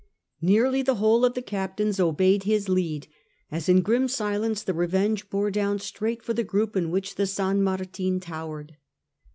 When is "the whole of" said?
0.81-1.35